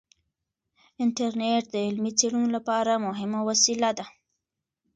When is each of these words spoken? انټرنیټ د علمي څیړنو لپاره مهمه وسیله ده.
انټرنیټ 1.03 1.63
د 1.73 1.75
علمي 1.85 2.11
څیړنو 2.19 2.47
لپاره 2.55 3.01
مهمه 3.07 3.39
وسیله 3.49 3.89
ده. 3.97 4.05